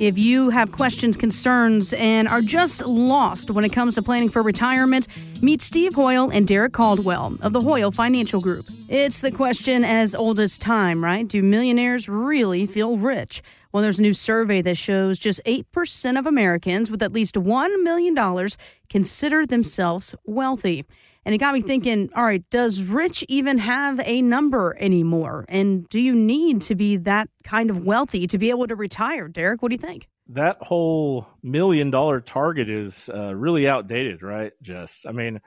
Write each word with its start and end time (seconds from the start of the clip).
If 0.00 0.18
you 0.18 0.50
have 0.50 0.72
questions, 0.72 1.16
concerns, 1.16 1.92
and 1.92 2.26
are 2.26 2.40
just 2.40 2.84
lost 2.84 3.50
when 3.50 3.64
it 3.64 3.72
comes 3.72 3.94
to 3.94 4.02
planning 4.02 4.28
for 4.28 4.42
retirement, 4.42 5.06
meet 5.40 5.62
Steve 5.62 5.94
Hoyl 5.94 6.34
and 6.34 6.48
Derrick 6.48 6.72
Caldwell 6.72 7.38
of 7.42 7.52
the 7.52 7.60
Hoyl 7.60 7.94
Financial 7.94 8.40
Group. 8.40 8.66
It's 8.88 9.20
the 9.20 9.30
question 9.30 9.84
as 9.84 10.14
old 10.14 10.40
as 10.40 10.58
time, 10.58 11.04
right? 11.04 11.26
Do 11.28 11.42
millionaires 11.42 12.08
really 12.08 12.66
feel 12.66 12.98
rich? 12.98 13.40
Well, 13.72 13.82
there's 13.82 14.00
a 14.00 14.02
new 14.02 14.14
survey 14.14 14.62
that 14.62 14.76
shows 14.76 15.18
just 15.18 15.40
8% 15.46 16.18
of 16.18 16.26
Americans 16.26 16.90
with 16.90 17.02
at 17.02 17.12
least 17.12 17.36
$1 17.36 17.82
million 17.82 18.48
consider 18.88 19.46
themselves 19.46 20.14
wealthy. 20.24 20.84
And 21.24 21.34
it 21.34 21.38
got 21.38 21.54
me 21.54 21.62
thinking, 21.62 22.10
all 22.14 22.24
right, 22.24 22.44
does 22.50 22.82
rich 22.82 23.24
even 23.28 23.58
have 23.58 24.00
a 24.00 24.20
number 24.20 24.76
anymore? 24.78 25.46
And 25.48 25.88
do 25.88 25.98
you 25.98 26.14
need 26.14 26.62
to 26.62 26.74
be 26.74 26.96
that 26.98 27.28
kind 27.42 27.70
of 27.70 27.84
wealthy 27.84 28.26
to 28.26 28.38
be 28.38 28.50
able 28.50 28.66
to 28.66 28.76
retire? 28.76 29.28
Derrick, 29.28 29.62
what 29.62 29.70
do 29.70 29.74
you 29.74 29.80
think? 29.80 30.08
That 30.28 30.58
whole 30.60 31.26
million 31.42 31.90
dollar 31.90 32.20
target 32.20 32.68
is 32.68 33.08
uh, 33.08 33.34
really 33.34 33.68
outdated, 33.68 34.22
right? 34.22 34.52
Just, 34.62 35.06
I 35.06 35.12
mean, 35.12 35.40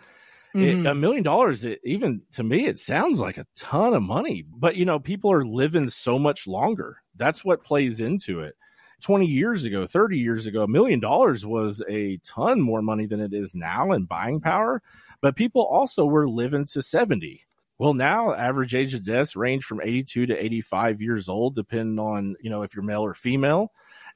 mm-hmm. 0.56 0.86
it, 0.86 0.90
a 0.90 0.96
million 0.96 1.24
dollars, 1.24 1.64
it, 1.64 1.80
even 1.84 2.22
to 2.34 2.44
me, 2.44 2.66
it 2.66 2.80
sounds 2.80 3.20
like 3.20 3.38
a 3.38 3.46
ton 3.56 3.94
of 3.94 4.04
money. 4.04 4.44
But, 4.48 4.76
you 4.76 4.86
know, 4.86 5.00
people 5.00 5.32
are 5.32 5.46
living 5.46 5.90
so 5.90 6.18
much 6.18 6.48
longer. 6.48 6.98
That's 7.16 7.46
what 7.46 7.64
plays 7.64 8.00
into 8.00 8.42
it. 8.42 8.56
20 9.02 9.26
years 9.26 9.64
ago, 9.64 9.86
30 9.86 10.18
years 10.18 10.46
ago, 10.48 10.64
a 10.64 10.68
million 10.68 11.00
dollars 11.00 11.46
was 11.46 11.84
a 11.88 12.18
ton 12.18 12.62
more 12.62 12.82
money 12.82 13.06
than 13.06 13.20
it 13.20 13.34
is 13.34 13.54
now 13.54 13.92
in 13.92 14.06
buying 14.06 14.40
power. 14.40 14.82
But 15.22 15.36
people 15.36 15.64
also 15.64 16.06
were 16.06 16.28
living 16.28 16.66
to 16.68 16.82
70. 16.82 17.42
Well, 17.80 17.94
now 17.94 18.34
average 18.34 18.74
age 18.74 18.94
of 18.96 19.04
deaths 19.04 19.36
range 19.36 19.64
from 19.64 19.82
82 19.82 20.28
to 20.28 20.44
85 20.44 21.02
years 21.02 21.30
old, 21.30 21.56
depending 21.56 22.00
on, 22.00 22.36
you 22.42 22.50
know, 22.50 22.64
if 22.64 22.76
you're 22.76 22.84
male 22.84 23.06
or 23.06 23.14
female. 23.14 23.72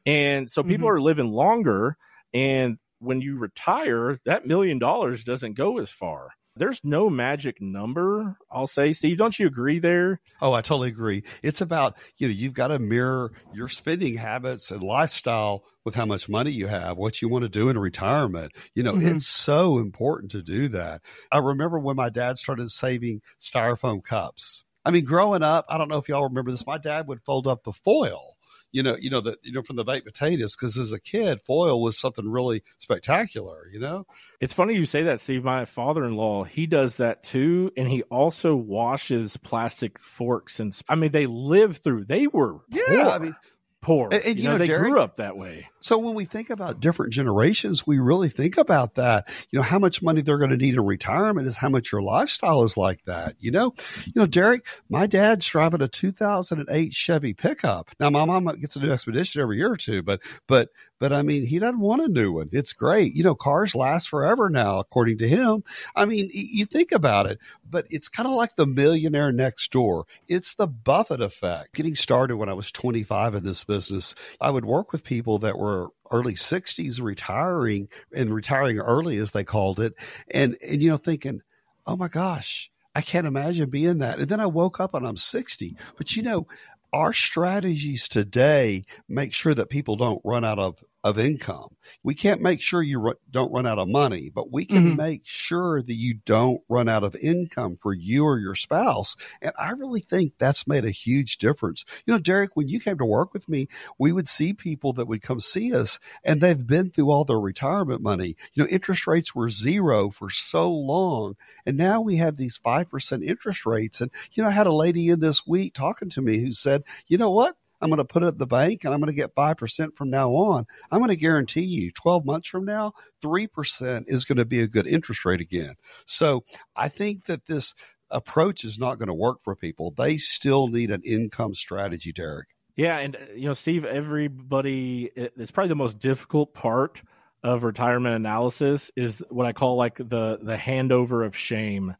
And 0.05 0.49
so 0.49 0.63
people 0.63 0.87
mm-hmm. 0.87 0.95
are 0.95 1.01
living 1.01 1.31
longer. 1.31 1.95
And 2.33 2.79
when 2.99 3.21
you 3.21 3.37
retire, 3.37 4.17
that 4.25 4.47
million 4.47 4.79
dollars 4.79 5.23
doesn't 5.23 5.53
go 5.53 5.77
as 5.77 5.91
far 5.91 6.31
there's 6.61 6.83
no 6.83 7.09
magic 7.09 7.59
number 7.59 8.37
i'll 8.51 8.67
say. 8.67 8.93
Steve 8.93 9.17
don't 9.17 9.39
you 9.39 9.47
agree 9.47 9.79
there? 9.79 10.21
Oh 10.41 10.53
i 10.53 10.61
totally 10.61 10.89
agree. 10.89 11.23
It's 11.41 11.59
about 11.59 11.97
you 12.17 12.27
know 12.27 12.33
you've 12.33 12.53
got 12.53 12.67
to 12.67 12.77
mirror 12.77 13.31
your 13.51 13.67
spending 13.67 14.15
habits 14.15 14.69
and 14.69 14.83
lifestyle 14.83 15.63
with 15.83 15.95
how 15.95 16.05
much 16.05 16.29
money 16.29 16.51
you 16.51 16.67
have 16.67 16.97
what 16.97 17.21
you 17.21 17.29
want 17.29 17.43
to 17.43 17.49
do 17.49 17.69
in 17.69 17.79
retirement. 17.79 18.51
You 18.75 18.83
know 18.83 18.93
mm-hmm. 18.93 19.15
it's 19.15 19.27
so 19.27 19.79
important 19.79 20.31
to 20.31 20.43
do 20.43 20.67
that. 20.69 21.01
I 21.31 21.39
remember 21.39 21.79
when 21.79 21.95
my 21.95 22.09
dad 22.09 22.37
started 22.37 22.69
saving 22.69 23.21
styrofoam 23.39 24.03
cups. 24.03 24.63
I 24.85 24.91
mean 24.91 25.03
growing 25.03 25.43
up 25.43 25.65
i 25.69 25.77
don't 25.77 25.89
know 25.89 25.97
if 25.97 26.09
y'all 26.09 26.23
remember 26.23 26.51
this 26.51 26.65
my 26.65 26.77
dad 26.77 27.07
would 27.07 27.21
fold 27.21 27.47
up 27.47 27.63
the 27.63 27.71
foil 27.71 28.35
you 28.71 28.83
know, 28.83 28.95
you 28.99 29.09
know 29.09 29.21
that 29.21 29.39
you 29.43 29.51
know 29.51 29.61
from 29.61 29.75
the 29.75 29.83
baked 29.83 30.05
potatoes 30.05 30.55
because 30.55 30.77
as 30.77 30.91
a 30.91 30.99
kid, 30.99 31.41
foil 31.41 31.81
was 31.81 31.99
something 31.99 32.29
really 32.29 32.63
spectacular. 32.79 33.67
You 33.71 33.79
know, 33.79 34.05
it's 34.39 34.53
funny 34.53 34.75
you 34.75 34.85
say 34.85 35.03
that, 35.03 35.19
Steve. 35.19 35.43
My 35.43 35.65
father-in-law 35.65 36.43
he 36.45 36.67
does 36.67 36.97
that 36.97 37.23
too, 37.23 37.71
and 37.77 37.87
he 37.87 38.03
also 38.03 38.55
washes 38.55 39.37
plastic 39.37 39.99
forks 39.99 40.59
and. 40.59 40.71
I 40.87 40.95
mean, 40.95 41.11
they 41.11 41.25
live 41.25 41.77
through. 41.77 42.05
They 42.05 42.27
were 42.27 42.59
yeah. 42.69 42.81
Poor. 42.87 42.99
I 42.99 43.19
mean, 43.19 43.35
poor. 43.81 44.09
And, 44.11 44.23
and 44.23 44.37
you, 44.37 44.43
you, 44.43 44.43
know, 44.43 44.51
know 44.53 44.57
they 44.59 44.67
Derrick, 44.67 44.91
grew 44.91 45.01
up 45.01 45.15
that 45.17 45.37
way. 45.37 45.67
So 45.79 45.97
when 45.97 46.13
we 46.13 46.25
think 46.25 46.49
about 46.49 46.79
different 46.79 47.11
generations, 47.11 47.85
we 47.87 47.99
really 47.99 48.29
think 48.29 48.57
about 48.57 48.95
that. 48.95 49.27
You 49.49 49.59
know, 49.59 49.63
how 49.63 49.79
much 49.79 50.01
money 50.01 50.21
they're 50.21 50.37
going 50.37 50.51
to 50.51 50.57
need 50.57 50.75
in 50.75 50.85
retirement 50.85 51.47
is 51.47 51.57
how 51.57 51.69
much 51.69 51.91
your 51.91 52.01
lifestyle 52.01 52.63
is 52.63 52.77
like 52.77 53.03
that. 53.05 53.35
You 53.39 53.51
know, 53.51 53.73
you 54.05 54.13
know, 54.15 54.27
Derrick, 54.27 54.65
my 54.89 55.07
dad's 55.07 55.45
driving 55.45 55.81
a 55.81 55.87
2008 55.87 56.93
Chevy 56.93 57.33
pickup. 57.33 57.89
Now 57.99 58.09
my 58.09 58.25
mom 58.25 58.45
gets 58.59 58.75
a 58.75 58.79
new 58.79 58.91
Expedition 58.91 59.41
every 59.41 59.57
year 59.57 59.71
or 59.71 59.77
two, 59.77 60.03
but 60.03 60.21
but 60.47 60.69
but 61.01 61.11
I 61.11 61.23
mean, 61.23 61.47
he 61.47 61.57
doesn't 61.57 61.79
want 61.79 62.03
a 62.03 62.07
new 62.07 62.31
one. 62.31 62.49
It's 62.51 62.73
great. 62.73 63.15
You 63.15 63.23
know, 63.23 63.33
cars 63.33 63.73
last 63.73 64.07
forever 64.07 64.51
now, 64.51 64.77
according 64.77 65.17
to 65.17 65.27
him. 65.27 65.63
I 65.95 66.05
mean, 66.05 66.29
you 66.31 66.65
think 66.65 66.91
about 66.91 67.25
it, 67.25 67.39
but 67.67 67.87
it's 67.89 68.07
kind 68.07 68.27
of 68.27 68.35
like 68.35 68.55
the 68.55 68.67
millionaire 68.67 69.31
next 69.31 69.71
door. 69.71 70.05
It's 70.27 70.53
the 70.53 70.67
Buffett 70.67 71.19
effect. 71.19 71.73
Getting 71.73 71.95
started 71.95 72.37
when 72.37 72.49
I 72.49 72.53
was 72.53 72.71
25 72.71 73.33
in 73.33 73.43
this 73.43 73.63
business, 73.71 74.15
I 74.39 74.49
would 74.49 74.65
work 74.65 74.91
with 74.91 75.03
people 75.03 75.37
that 75.39 75.57
were 75.57 75.89
early 76.11 76.33
60s 76.33 77.01
retiring 77.01 77.87
and 78.13 78.33
retiring 78.33 78.79
early 78.79 79.17
as 79.17 79.31
they 79.31 79.45
called 79.45 79.79
it 79.79 79.93
and 80.29 80.57
and 80.61 80.83
you 80.83 80.89
know 80.89 80.97
thinking 80.97 81.39
oh 81.87 81.95
my 81.95 82.09
gosh 82.09 82.69
I 82.93 83.01
can't 83.01 83.27
imagine 83.27 83.69
being 83.69 83.99
that. 83.99 84.19
And 84.19 84.27
then 84.27 84.39
I 84.39 84.47
woke 84.47 84.79
up 84.79 84.93
and 84.93 85.07
I'm 85.07 85.17
60. 85.17 85.77
But 85.97 86.15
you 86.15 86.23
know, 86.23 86.47
our 86.93 87.13
strategies 87.13 88.07
today 88.07 88.83
make 89.07 89.33
sure 89.33 89.53
that 89.53 89.69
people 89.69 89.95
don't 89.95 90.21
run 90.25 90.43
out 90.43 90.59
of 90.59 90.83
of 91.03 91.17
income. 91.17 91.69
We 92.03 92.13
can't 92.13 92.41
make 92.41 92.61
sure 92.61 92.81
you 92.81 93.15
don't 93.29 93.51
run 93.51 93.65
out 93.65 93.79
of 93.79 93.87
money, 93.87 94.29
but 94.33 94.51
we 94.51 94.65
can 94.65 94.89
mm-hmm. 94.89 94.97
make 94.97 95.21
sure 95.25 95.81
that 95.81 95.93
you 95.93 96.15
don't 96.25 96.61
run 96.69 96.87
out 96.87 97.03
of 97.03 97.15
income 97.15 97.77
for 97.81 97.93
you 97.93 98.23
or 98.25 98.37
your 98.37 98.55
spouse. 98.55 99.15
And 99.41 99.51
I 99.57 99.71
really 99.71 100.01
think 100.01 100.33
that's 100.37 100.67
made 100.67 100.85
a 100.85 100.91
huge 100.91 101.37
difference. 101.37 101.85
You 102.05 102.13
know, 102.13 102.19
Derrick, 102.19 102.51
when 102.55 102.67
you 102.67 102.79
came 102.79 102.97
to 102.99 103.05
work 103.05 103.33
with 103.33 103.49
me, 103.49 103.67
we 103.97 104.11
would 104.11 104.27
see 104.27 104.53
people 104.53 104.93
that 104.93 105.07
would 105.07 105.21
come 105.21 105.39
see 105.39 105.73
us 105.73 105.99
and 106.23 106.39
they've 106.39 106.67
been 106.67 106.91
through 106.91 107.09
all 107.09 107.25
their 107.25 107.39
retirement 107.39 108.01
money. 108.01 108.35
You 108.53 108.63
know, 108.63 108.69
interest 108.69 109.07
rates 109.07 109.33
were 109.33 109.49
zero 109.49 110.11
for 110.11 110.29
so 110.29 110.71
long. 110.71 111.35
And 111.65 111.77
now 111.77 112.01
we 112.01 112.17
have 112.17 112.37
these 112.37 112.59
5% 112.59 113.23
interest 113.23 113.65
rates. 113.65 114.01
And, 114.01 114.11
you 114.33 114.43
know, 114.43 114.49
I 114.49 114.53
had 114.53 114.67
a 114.67 114.73
lady 114.73 115.09
in 115.09 115.19
this 115.19 115.47
week 115.47 115.73
talking 115.73 116.09
to 116.09 116.21
me 116.21 116.41
who 116.41 116.53
said, 116.53 116.83
you 117.07 117.17
know 117.17 117.31
what? 117.31 117.55
I'm 117.81 117.89
going 117.89 117.97
to 117.97 118.05
put 118.05 118.23
it 118.23 118.27
at 118.27 118.37
the 118.37 118.47
bank 118.47 118.83
and 118.83 118.93
I'm 118.93 118.99
going 118.99 119.11
to 119.11 119.15
get 119.15 119.35
5% 119.35 119.95
from 119.95 120.09
now 120.09 120.31
on. 120.31 120.65
I'm 120.91 120.99
going 120.99 121.09
to 121.09 121.15
guarantee 121.15 121.61
you 121.61 121.91
12 121.91 122.25
months 122.25 122.47
from 122.47 122.65
now, 122.65 122.93
3% 123.23 124.03
is 124.07 124.25
going 124.25 124.37
to 124.37 124.45
be 124.45 124.61
a 124.61 124.67
good 124.67 124.87
interest 124.87 125.25
rate 125.25 125.41
again. 125.41 125.75
So 126.05 126.43
I 126.75 126.87
think 126.89 127.25
that 127.25 127.45
this 127.45 127.73
approach 128.09 128.63
is 128.63 128.77
not 128.77 128.99
going 128.99 129.07
to 129.07 129.13
work 129.13 129.39
for 129.41 129.55
people. 129.55 129.91
They 129.91 130.17
still 130.17 130.67
need 130.67 130.91
an 130.91 131.01
income 131.03 131.55
strategy, 131.55 132.11
Derrick. 132.11 132.49
Yeah. 132.75 132.97
And, 132.99 133.15
uh, 133.15 133.19
you 133.35 133.47
know, 133.47 133.53
Steve, 133.53 133.85
everybody, 133.85 135.11
it's 135.15 135.51
probably 135.51 135.69
the 135.69 135.75
most 135.75 135.99
difficult 135.99 136.53
part 136.53 137.01
of 137.43 137.63
retirement 137.63 138.15
analysis 138.15 138.91
is 138.95 139.23
what 139.29 139.45
I 139.45 139.53
call 139.53 139.75
like 139.75 139.95
the 139.95 140.37
the 140.41 140.55
handover 140.55 141.25
of 141.25 141.35
shame. 141.35 141.95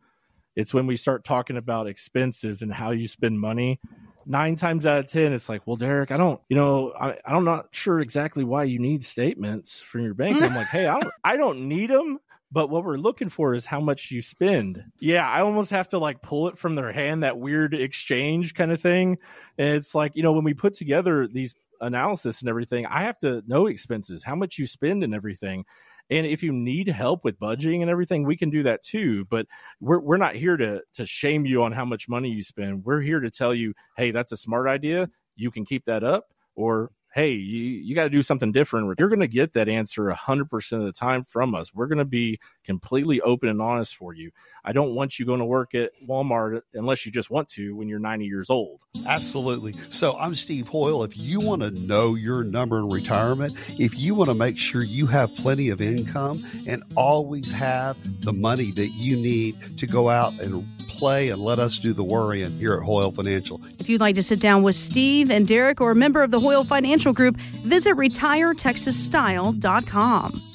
It's 0.56 0.74
when 0.74 0.86
we 0.86 0.97
start 0.97 1.24
talking 1.24 1.58
about 1.58 1.88
expenses 1.88 2.62
and 2.62 2.72
how 2.72 2.91
you 2.91 3.08
spend 3.08 3.40
money 3.40 3.80
nine 4.26 4.56
times 4.56 4.86
out 4.86 4.98
of 4.98 5.08
ten 5.08 5.34
it's 5.34 5.50
like 5.50 5.66
well 5.66 5.76
derrick 5.76 6.12
i 6.12 6.18
don't 6.18 6.42
you 6.50 6.56
know 6.56 6.94
I, 7.00 7.18
i'm 7.26 7.44
not 7.44 7.68
sure 7.72 8.00
exactly 8.00 8.44
why 8.44 8.64
you 8.64 8.80
need 8.80 9.04
statements 9.04 9.82
from 9.82 10.04
your 10.04 10.14
bank. 10.14 10.42
I'm 10.42 10.56
like 10.56 10.68
hey 10.68 10.88
i 10.88 11.00
don't 11.00 11.14
i 11.24 11.38
don't 11.38 11.68
need 11.68 11.90
them 11.90 12.20
but 12.52 12.70
what 12.70 12.84
we're 12.84 12.98
looking 12.98 13.30
for 13.30 13.56
is 13.56 13.64
how 13.64 13.80
much 13.80 14.12
you 14.12 14.22
spend. 14.22 14.84
Yeah 15.00 15.28
i 15.28 15.42
almost 15.42 15.72
have 15.72 15.90
to 15.90 16.00
like 16.00 16.22
pull 16.22 16.48
it 16.48 16.58
from 16.58 16.76
their 16.76 16.92
hand 16.92 17.24
that 17.24 17.38
weird 17.38 17.74
exchange 17.74 18.54
kind 18.54 18.72
of 18.72 18.82
thing. 18.82 19.18
And 19.58 19.70
it's 19.76 19.96
like 19.96 20.16
you 20.16 20.24
know 20.24 20.34
when 20.34 20.44
we 20.44 20.53
put 20.53 20.74
together 20.74 21.28
these 21.28 21.56
analysis 21.82 22.42
and 22.42 22.50
everything 22.50 22.86
i 22.86 23.02
have 23.03 23.18
to 23.18 23.44
know 23.48 23.66
expenses 23.66 24.24
how 24.24 24.36
much 24.36 24.59
you 24.59 24.68
spend 24.68 25.03
and 25.03 25.16
everything 25.16 25.66
and 26.12 26.28
if 26.28 26.44
you 26.44 26.52
need 26.52 26.90
help 26.90 27.24
with 27.24 27.40
budgeting 27.40 27.82
and 27.82 27.90
everything, 27.90 28.26
we 28.26 28.36
can 28.36 28.50
do 28.50 28.64
that 28.64 28.84
too. 28.84 29.26
But 29.26 29.48
we're 29.80 30.00
we're 30.00 30.18
not 30.18 30.36
here 30.36 30.58
to 30.58 30.84
to 30.96 31.06
shame 31.06 31.46
you 31.46 31.64
on 31.64 31.72
how 31.72 31.86
much 31.86 32.10
money 32.10 32.30
you 32.30 32.44
spend. 32.44 32.84
We're 32.86 33.02
here 33.02 33.22
to 33.22 33.32
tell 33.32 33.56
you, 33.56 33.74
hey, 33.98 34.12
that's 34.12 34.32
a 34.32 34.38
smart 34.38 34.68
idea. 34.68 35.10
You 35.38 35.50
can 35.50 35.66
keep 35.66 35.86
that 35.86 36.04
up, 36.04 36.26
or 36.56 36.92
hey, 37.14 37.32
you, 37.32 37.64
you 37.64 37.96
got 37.96 38.04
to 38.04 38.10
do 38.10 38.22
something 38.22 38.52
different. 38.52 38.98
You're 38.98 39.10
going 39.10 39.20
to 39.20 39.28
get 39.28 39.54
that 39.54 39.68
answer 39.68 40.04
100% 40.04 40.72
of 40.74 40.84
the 40.84 40.92
time 40.92 41.24
from 41.24 41.54
us. 41.54 41.74
We're 41.74 41.88
going 41.88 41.98
to 41.98 42.06
be 42.06 42.40
completely 42.64 43.20
open 43.22 43.50
and 43.50 43.62
honest 43.62 43.96
for 43.96 44.14
you. 44.14 44.32
I 44.64 44.72
don't 44.72 44.96
want 44.96 45.20
you 45.20 45.26
going 45.26 45.40
to 45.40 45.46
work 45.46 45.76
at 45.76 45.92
Walmart 46.08 46.62
unless 46.74 47.06
you 47.06 47.12
just 47.12 47.30
want 47.30 47.50
to 47.50 47.76
when 47.76 47.90
you're 47.90 48.00
90 48.00 48.26
years 48.26 48.50
old. 48.50 48.84
Absolutely. 49.06 49.74
So 49.90 50.16
I'm 50.18 50.36
Steve 50.36 50.70
Hoyl. 50.70 51.06
If 51.06 51.18
you 51.18 51.42
want 51.42 51.62
to 51.64 51.72
know 51.72 52.16
your 52.16 52.44
number 52.44 52.80
in 52.80 52.90
retirement, 52.90 53.56
if 53.80 54.00
you 54.00 54.16
want 54.16 54.30
to 54.30 54.35
make 54.35 54.58
sure 54.58 54.84
you 54.84 55.08
have 55.08 55.35
plenty 55.35 55.70
of 55.70 55.82
income 55.82 56.46
and 56.68 56.84
always 56.96 57.52
have 57.52 57.97
the 58.24 58.34
money 58.34 58.72
that 58.72 58.90
you 58.90 59.18
need 59.18 59.78
to 59.78 59.88
go 59.88 60.09
out 60.09 60.40
and 60.40 60.66
play 61.02 61.30
and 61.30 61.42
let 61.42 61.58
us 61.58 61.80
do 61.80 61.94
the 61.94 62.03
worrying 62.03 62.52
here 62.59 62.76
at 62.76 62.84
Hoyl 62.84 63.12
Financial. 63.12 63.59
If 63.80 63.90
you'd 63.90 64.02
like 64.02 64.14
to 64.16 64.24
sit 64.24 64.40
down 64.40 64.62
with 64.62 64.76
Steve 64.76 65.32
and 65.32 65.48
Derrick 65.48 65.82
or 65.82 65.90
a 65.90 65.96
member 65.96 66.22
of 66.22 66.30
the 66.30 66.38
Hoyl 66.38 66.64
Financial 66.64 67.12
Group, 67.12 67.38
visit 67.66 67.96
retiretexasstyle.com. 67.96 70.51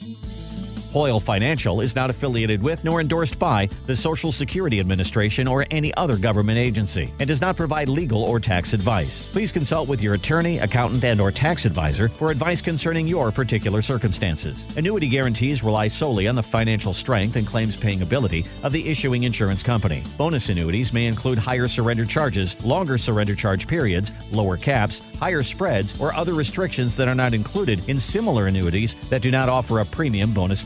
Hoyl 0.97 1.23
Financial 1.23 1.83
is 1.83 1.95
not 1.95 2.09
affiliated 2.09 2.63
with 2.63 2.83
nor 2.83 3.03
endorsed 3.03 3.39
by 3.39 3.69
the 3.85 3.95
Social 3.95 4.33
Security 4.33 4.81
Administration 4.81 5.47
or 5.47 5.67
any 5.71 5.93
other 5.93 6.17
government 6.17 6.57
agency 6.57 7.13
and 7.19 7.29
does 7.29 7.43
not 7.43 7.55
provide 7.55 7.91
legal 7.91 8.23
or 8.25 8.41
tax 8.41 8.73
advice. 8.73 9.29
Please 9.31 9.53
consult 9.53 9.91
with 9.91 10.01
your 10.01 10.15
attorney, 10.15 10.57
accountant, 10.57 11.05
and 11.05 11.21
or 11.21 11.31
tax 11.31 11.67
advisor 11.67 12.09
for 12.09 12.31
advice 12.31 12.63
concerning 12.63 13.07
your 13.07 13.31
particular 13.31 13.83
circumstances. 13.83 14.67
Annuity 14.79 15.07
guarantees 15.07 15.63
rely 15.63 15.87
solely 15.87 16.29
on 16.29 16.35
the 16.35 16.43
financial 16.43 16.95
strength 16.95 17.37
and 17.37 17.47
claims 17.47 17.77
paying 17.77 18.01
ability 18.01 18.47
of 18.63 18.73
the 18.73 18.89
issuing 18.89 19.25
insurance 19.25 19.63
company. 19.63 20.03
Bonus 20.17 20.49
annuities 20.49 20.95
may 20.95 21.05
include 21.05 21.37
higher 21.37 21.69
surrender 21.69 22.07
charges, 22.07 22.57
longer 22.65 22.97
surrender 22.97 23.35
charge 23.35 23.69
periods, 23.69 24.13
lower 24.33 24.57
caps, 24.57 25.03
higher 25.21 25.43
spreads, 25.43 26.01
or 26.01 26.15
other 26.15 26.33
restrictions 26.33 26.97
that 26.97 27.07
are 27.07 27.15
not 27.15 27.35
included 27.35 27.87
in 27.87 28.01
similar 28.01 28.47
annuities 28.47 28.97
that 29.11 29.21
do 29.21 29.31
not 29.31 29.51
offer 29.51 29.81
a 29.81 29.85
premium 29.85 30.33
bonus 30.33 30.63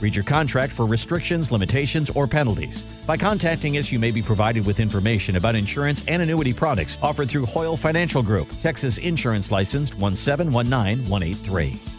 Read 0.00 0.14
your 0.14 0.24
contract 0.24 0.72
for 0.72 0.86
restrictions, 0.86 1.50
limitations, 1.50 2.10
or 2.10 2.26
penalties. 2.26 2.82
By 3.06 3.16
contacting 3.16 3.78
us, 3.78 3.90
you 3.90 3.98
may 3.98 4.10
be 4.10 4.22
provided 4.22 4.66
with 4.66 4.80
information 4.80 5.36
about 5.36 5.54
insurance 5.54 6.04
and 6.08 6.22
annuity 6.22 6.52
products 6.52 6.98
offered 7.02 7.28
through 7.28 7.46
Hoyl 7.46 7.78
Financial 7.78 8.22
Group, 8.22 8.48
Texas 8.60 8.98
Insurance 8.98 9.50
Licensed 9.50 9.96
1719183. 9.98 11.93